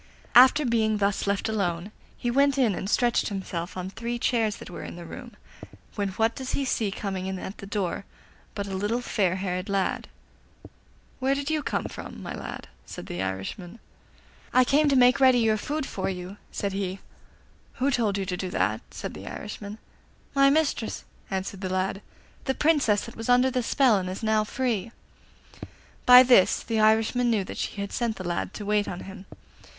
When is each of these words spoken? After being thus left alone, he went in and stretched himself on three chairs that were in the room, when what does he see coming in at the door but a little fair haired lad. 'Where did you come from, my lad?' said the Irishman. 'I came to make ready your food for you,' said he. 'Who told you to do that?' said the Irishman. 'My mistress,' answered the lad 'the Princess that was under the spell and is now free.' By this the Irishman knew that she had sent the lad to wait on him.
After 0.33 0.65
being 0.65 0.97
thus 0.97 1.27
left 1.27 1.47
alone, 1.47 1.91
he 2.17 2.31
went 2.31 2.57
in 2.57 2.73
and 2.73 2.89
stretched 2.89 3.27
himself 3.29 3.77
on 3.77 3.91
three 3.91 4.17
chairs 4.17 4.55
that 4.55 4.71
were 4.71 4.81
in 4.83 4.95
the 4.95 5.05
room, 5.05 5.33
when 5.93 6.09
what 6.13 6.33
does 6.33 6.53
he 6.53 6.65
see 6.65 6.89
coming 6.89 7.27
in 7.27 7.37
at 7.37 7.59
the 7.59 7.67
door 7.67 8.03
but 8.55 8.65
a 8.65 8.73
little 8.75 9.01
fair 9.01 9.35
haired 9.35 9.69
lad. 9.69 10.07
'Where 11.19 11.35
did 11.35 11.51
you 11.51 11.61
come 11.61 11.85
from, 11.85 12.19
my 12.23 12.33
lad?' 12.33 12.67
said 12.83 13.05
the 13.05 13.21
Irishman. 13.21 13.77
'I 14.53 14.63
came 14.65 14.89
to 14.89 14.95
make 14.95 15.19
ready 15.19 15.37
your 15.37 15.55
food 15.55 15.85
for 15.85 16.09
you,' 16.09 16.37
said 16.51 16.73
he. 16.73 16.97
'Who 17.73 17.91
told 17.91 18.17
you 18.17 18.25
to 18.25 18.35
do 18.35 18.49
that?' 18.49 18.81
said 18.89 19.13
the 19.13 19.27
Irishman. 19.27 19.77
'My 20.33 20.49
mistress,' 20.49 21.03
answered 21.29 21.61
the 21.61 21.69
lad 21.69 22.01
'the 22.45 22.55
Princess 22.55 23.05
that 23.05 23.15
was 23.15 23.29
under 23.29 23.51
the 23.51 23.61
spell 23.61 23.99
and 23.99 24.09
is 24.09 24.23
now 24.23 24.43
free.' 24.43 24.91
By 26.07 26.23
this 26.23 26.63
the 26.63 26.79
Irishman 26.79 27.29
knew 27.29 27.43
that 27.43 27.59
she 27.59 27.79
had 27.81 27.91
sent 27.93 28.15
the 28.15 28.23
lad 28.23 28.55
to 28.55 28.65
wait 28.65 28.87
on 28.87 29.01
him. 29.01 29.27